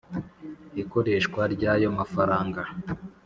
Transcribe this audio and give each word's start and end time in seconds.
Ikoreshwa 0.81 1.41
ry 1.53 1.63
ayo 1.73 1.89
mafaranga 1.99 2.61